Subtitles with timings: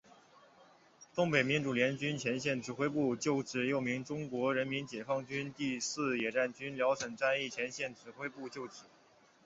[1.13, 8.81] 东北民主联军前线指挥部旧址又名中国人民解放军第四野战军辽沈战役前线指挥部旧址。